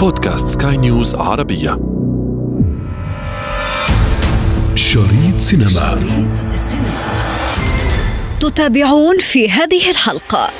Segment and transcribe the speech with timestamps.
[0.00, 1.78] بودكاست سكاي نيوز عربية.
[4.74, 5.68] شريط سينما.
[5.70, 6.54] شريط
[8.40, 10.50] تتابعون في هذه الحلقة.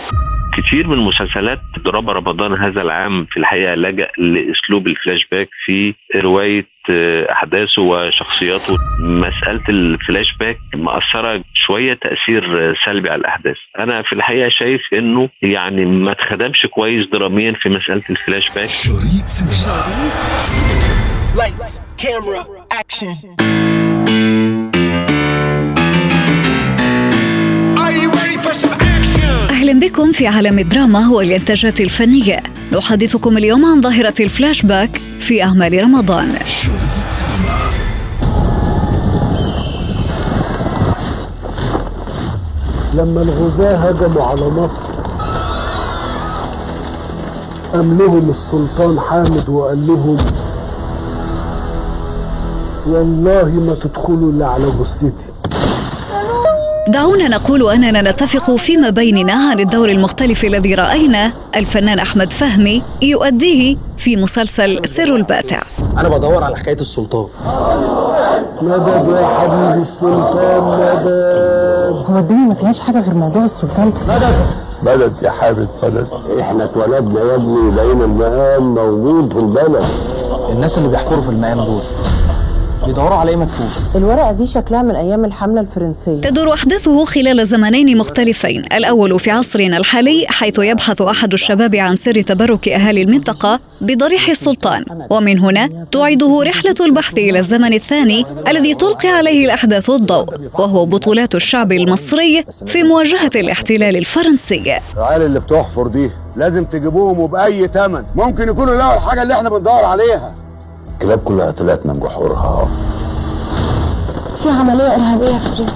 [0.66, 6.66] كتير من مسلسلات دراما رمضان هذا العام في الحقيقة لجأ لأسلوب الفلاش باك في رواية
[6.90, 8.76] آه، أحداثه وشخصياته.
[9.00, 13.56] مسألة الفلاش باك مأثرة شوية تأثير سلبي على الأحداث.
[13.78, 18.68] أنا في الحقيقة شايف إنه يعني ما اتخدمش كويس دراميا في مسألة الفلاش باك.
[18.68, 20.90] شريط سينما.
[21.36, 22.42] Lights, camera,
[22.82, 24.39] action.
[29.80, 32.42] بكم في عالم الدراما والإنتاجات الفنية.
[32.72, 36.28] نحدثكم اليوم عن ظاهرة الفلاش باك في أعمال رمضان.
[42.94, 44.92] لما الغزاة هجموا على مصر
[47.72, 50.16] قام لهم السلطان حامد وقال لهم
[52.86, 55.39] والله ما تدخلوا إلا على جثتي.
[56.90, 61.32] دعونا نقول أننا نتفق فيما بيننا عن الدور المختلف الذي رأينا.
[61.56, 65.60] الفنان أحمد فهمي يؤديه في مسلسل سر الباتع.
[65.98, 67.26] أنا بدور على حكاية السلطان.
[68.62, 71.06] مدد يا حبيبي السلطان مدد
[72.10, 73.92] هو الدنيا ما فيهاش حاجة غير موضوع السلطان.
[74.82, 76.06] مدد يا حامد مدد
[76.40, 79.84] إحنا اتولدنا يا ابني بقينا المقام موجود في البلد.
[80.52, 81.80] الناس اللي بيحفروا في المقام دول.
[82.86, 83.68] بيدوروا على إيه مدفون.
[83.94, 86.20] الورقة دي شكلها من أيام الحملة الفرنسية.
[86.20, 88.62] تدور أحداثه خلال زمنين مختلفين.
[88.72, 94.84] الأول في عصرنا الحالي حيث يبحث أحد الشباب عن سر تبرك أهالي المنطقة بضريح السلطان.
[95.10, 100.26] ومن هنا تعيده رحلة البحث إلى الزمن الثاني الذي تلقي عليه الأحداث الضوء
[100.58, 104.78] وهو بطولات الشعب المصري في مواجهة الاحتلال الفرنسي.
[104.96, 108.02] العيال اللي بتحفر دي لازم تجيبوهم وبأي تمن.
[108.14, 110.34] ممكن يكونوا لقوا الحاجة اللي إحنا بندور عليها.
[110.88, 112.68] الكلاب كلها طلعت من جحورها.
[114.36, 115.72] في عملية إرهابية في سينا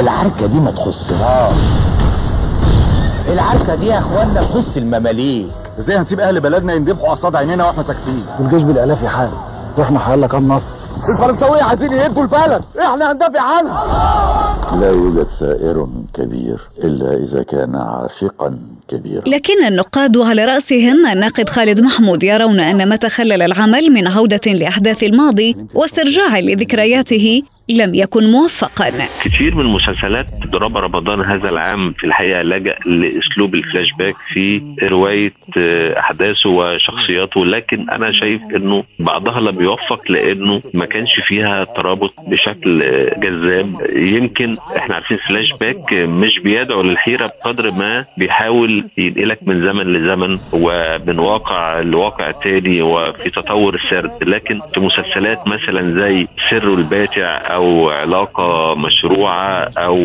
[0.00, 1.54] العركة دي ما تخصناش
[3.28, 5.48] العركة دي يا إخوانا تخص المماليك.
[5.78, 9.32] إزاي هنسيب أهل بلدنا يندبحوا قصاد عينينا وإحنا ساكتين؟ الجيش بالآلاف يحارب
[9.76, 10.62] وإحنا حيالله كام نفر؟
[11.08, 12.62] الفرنساويه عايزين يهدوا البلد.
[12.80, 13.80] إحنا هندافع عنها.
[14.80, 19.22] لا يوجد ثائر كبير إلا إذا كان عاشقا كبيرا.
[19.26, 25.02] لكن النقاد على رأسهم الناقد خالد محمود يرون أن ما تخلل العمل من عودة لأحداث
[25.02, 28.90] الماضي واسترجاع لذكرياته لم يكن موفقا.
[29.24, 35.32] كتير من مسلسلات دراما رمضان هذا العام في الحقيقة لجأ لأسلوب الفلاش باك في رواية
[35.58, 42.14] آه، أحداثه وشخصياته لكن أنا شايف إنه بعضها لم يوفق لأنه ما كانش فيها ترابط
[42.28, 43.76] بشكل آه، جذاب.
[43.96, 50.38] يمكن إحنا عارفين فلاش باك مش بيدعو للحيرة بقدر ما بيحاول ينقلك من زمن لزمن
[50.52, 57.90] ومن واقع لواقع تاني وفي تطور السرد لكن في مسلسلات مثلا زي سر الباتع أو
[57.90, 59.98] علاقة مشروعة أو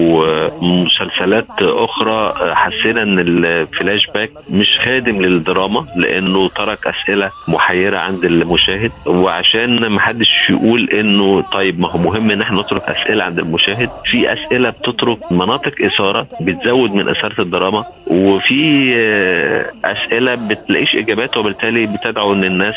[0.62, 8.91] مسلسلات أخرى حسينا إن الفلاش باك مش خادم للدراما لأنه ترك أسئلة محيرة عند المشاهد.
[9.06, 13.90] وعشان ما حدش يقول إنه طيب ما هو مهم إن إحنا نترك أسئلة عند المشاهد.
[14.06, 17.84] في أسئلة بتترك مناطق إثارة بتزود من إثارة الدراما.
[18.13, 22.75] وفي آه، أسئلة بتلاقيش إجابات وبالتالي بتدعو إن الناس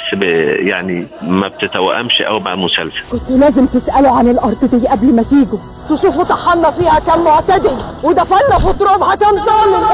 [0.69, 5.59] يعني ما بتتوائمش قوي مع المسلسل كنتوا لازم تسألوا عن الأرض دي قبل ما تيجوا.
[5.91, 7.69] تشوفوا طحنا فيها كم معتدي
[8.03, 9.85] ودفنا في ترابها كم ظالم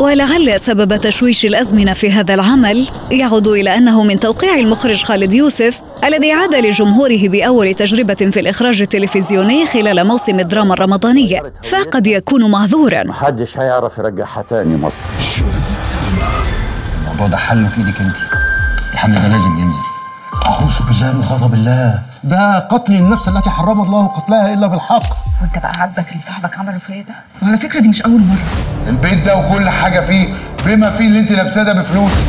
[0.00, 5.80] ولعل سبب تشويش الأزمنة في هذا العمل يعود إلى أنه من توقيع المخرج خالد يوسف
[6.04, 13.02] الذي عاد لجمهوره بأول تجربة في الإخراج التلفزيوني خلال موسم الدراما الرمضانية فقد يكون معذورا.
[13.02, 14.96] محدش هيعرف يرجعها تاني مصر.
[17.00, 18.16] الموضوع ده حله في إيدك أنت.
[18.92, 19.78] الحمل ده لازم ينزل.
[20.46, 22.09] أعوذ بالله من غضب الله.
[22.24, 25.02] ده قتل النفس التي حرم الله قتلها إلا بالحق.
[25.42, 28.88] وانت بقى عاجبك اللي صاحبك عمله فيا ده؟ وعلى فكرة دي مش أول مرة.
[28.88, 30.34] البيت ده وكل حاجة فيه
[30.66, 32.22] بما فيه اللي انت لابساه ده بفلوسي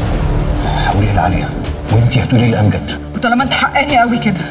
[0.85, 1.49] حولي العالية
[1.91, 4.41] وانت هتقولي الامجد وطالما انت حقاني قوي كده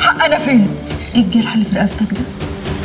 [0.00, 0.68] حق أنا فين؟
[1.14, 2.20] إيه الجرح اللي في رقبتك ده؟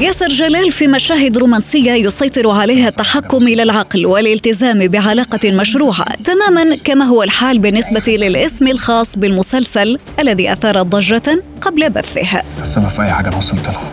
[0.01, 7.05] ياسر جلال في مشاهد رومانسية يسيطر عليها التحكم إلى العقل والالتزام بعلاقة مشروعة تماما كما
[7.05, 12.41] هو الحال بالنسبة للاسم الخاص بالمسلسل الذي أثار ضجة قبل بثه.
[12.61, 13.91] السبب في أي حاجة أنا وصلت لها.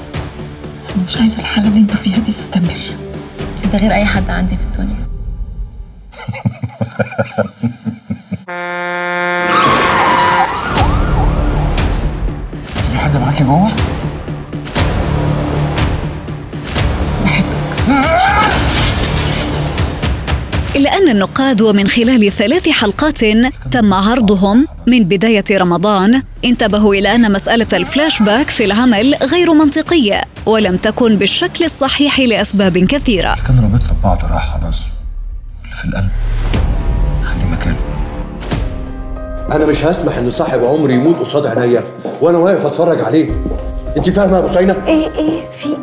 [0.96, 2.96] أنا مش عايزة الحاله اللي أنتوا فيها دي تستمر.
[3.64, 5.04] انت غير أي حد عندي في الدنيا.
[12.92, 13.72] في حد معاكي جوه؟
[20.76, 23.18] إلا أن النقاد ومن خلال ثلاث حلقات
[23.70, 26.22] تم عرضهم من بداية رمضان.
[26.44, 32.78] انتبهوا إلى أن مسألة الفلاش باك في العمل غير منطقية ولم تكن بالشكل الصحيح لأسباب
[32.78, 33.36] كثيرة.
[33.46, 34.82] كان رابطنا ببعض راح خلاص.
[35.64, 36.08] اللي في القلب.
[37.22, 37.76] خليه مكانه.
[39.52, 41.84] أنا مش هسمح إن صاحب عمري يموت قصاد عينيا
[42.20, 43.30] وأنا واقف أتفرج عليه.
[43.96, 45.73] أنت فاهمة يا بوسينه إيه إيه في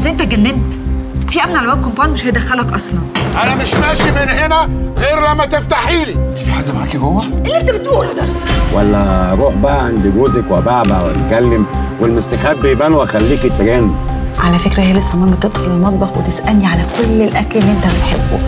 [0.00, 0.74] زي انت جننت
[1.30, 3.00] في أمن على الواد كومباوند مش هيدخلك أصلا.
[3.42, 6.12] أنا مش ماشي من هنا غير لما تفتحي لي.
[6.12, 8.24] أنت في حد معاكي جوه؟ اللي أنت بتقوله ده؟
[8.74, 11.66] ولا روح بقى عند جوزك وبعبع واتكلم
[12.00, 13.94] والمستخبي يبان واخليكي تجن.
[14.38, 18.38] على فكرة هي لسه ماما بتدخل المطبخ وتسألني على كل الأكل اللي أنت بتحبه.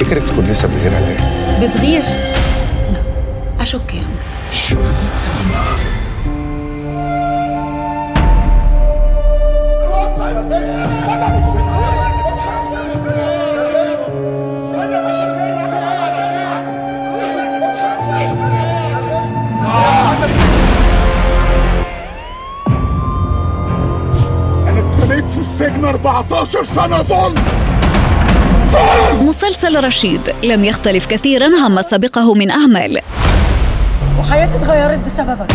[0.00, 1.66] فكرك تكون لسه بتغير عليا.
[1.66, 2.02] بتغير؟
[2.92, 3.02] لا
[3.60, 4.02] أشك يا
[25.60, 27.34] السجن 14 سنه ظلم
[29.26, 33.00] مسلسل رشيد لم يختلف كثيرا عما سبقه من أعمال
[34.20, 35.52] وحياتي اتغيرت بسببك.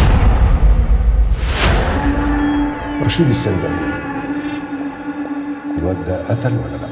[3.06, 4.01] رشيد السيد امين
[5.80, 6.88] الواد ده قتل ولا لا؟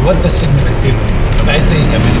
[0.00, 0.98] الواد ده السجن قدمه
[1.38, 2.16] ما بقاش زي زمان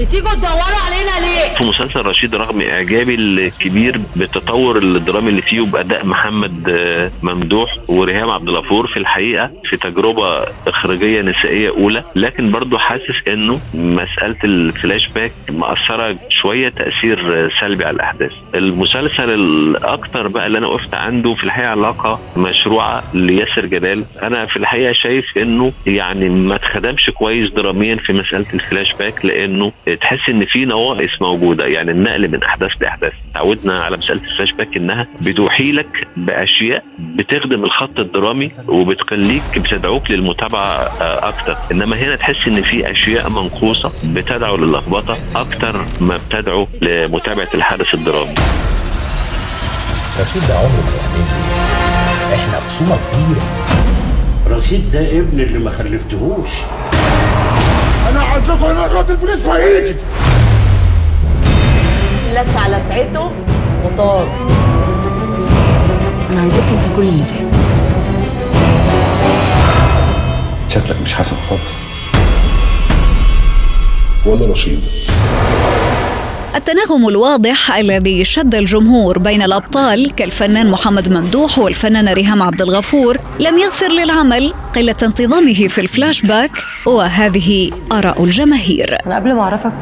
[0.00, 6.06] بتيجوا تدوروا علينا ليه؟ في مسلسل رشيد رغم إعجابي الكبير بالتطور الدرامي اللي فيه وباداء
[6.06, 12.78] محمد آه، ممدوح وريهام عبد الغفور في الحقيقة في تجربة إخراجية نسائية أولى لكن برضو
[12.78, 18.32] حاسس إنه مسألة الفلاش باك مأثرة شوية تأثير سلبي على الأحداث.
[18.54, 24.56] المسلسل الأكثر بقى اللي أنا وقفت عنده في الحقيقة علاقة مشروعة لياسر جلال أنا في
[24.56, 30.44] الحقيقة شايف إنه يعني ما اتخدمش كويس دراميا في مسألة الفلاش باك لأنه تحس إن
[30.44, 31.66] في نواقص موجودة.
[31.66, 33.14] يعني النقل من أحداث لأحداث.
[33.34, 40.62] تعودنا على مسألة الفلاش باك إنها بتوحي لك بأشياء بتخدم الخط الدرامي وبتخليك بتدعوك للمتابعة
[41.00, 41.56] آه، أكتر.
[41.72, 48.34] إنما هنا تحس إن في أشياء منقوصة بتدعو للخبطة أكتر ما بتدعو لمتابعة الحدث الدرامي.
[50.20, 53.42] رشيد ده عمره ما يعمل إحنا خصومه كبيرة.
[54.58, 56.48] رشيد ده ابن اللي ما خلفتهوش.
[58.10, 59.96] أنا عندكم هنا لغايه البوليس فهيجي.
[62.32, 63.32] لسع لسعته
[63.84, 64.28] وطار
[66.32, 67.40] أنا عايزاك تنسى كل اللي فات.
[70.68, 71.62] شكلك مش حاسب خالص.
[74.26, 74.80] ولا رشيد
[76.54, 83.58] التناغم الواضح الذي شد الجمهور بين الأبطال كالفنان محمد ممدوح والفنانة ريهام عبد الغفور لم
[83.58, 86.50] يغفر للعمل قلة انتظامه في الفلاش باك
[86.86, 88.98] وهذه آراء الجماهير.
[89.06, 89.72] أنا قبل ما أعرفك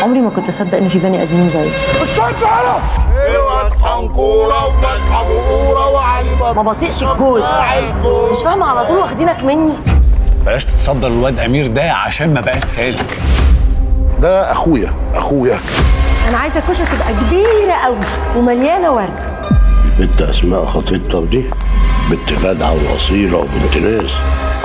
[0.00, 1.72] عمري ما كنت أصدق ان في بني أدمين زيك.
[6.56, 7.42] ما بطيقش الجوز
[8.30, 9.72] مش فاهمة على طول واخدينك مني.
[10.46, 13.18] بلاش تتصدر الواد أمير ده عشان ما بقاش سالك.
[14.22, 15.60] ده أخويا اخويا
[16.30, 17.98] أنا عايزة الكوشه تبقى كبيرة قوي
[18.36, 19.14] ومليانة ورد.
[19.84, 21.44] البنت أسماء خطيبتك دي
[22.10, 24.12] بنت جدعه وأصيلة وبنت ناس.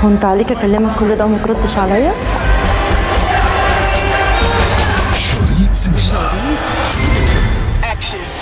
[0.02, 2.12] كنت عليك أكلمك كل ده وما تردش عليا؟
[5.16, 6.32] شريط سينما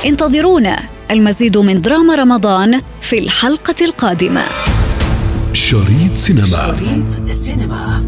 [0.05, 0.79] انتظرونا.
[1.11, 4.41] المزيد من دراما رمضان في الحلقة القادمة.
[5.53, 6.45] شريط سينما.
[6.45, 8.07] شريط سينما.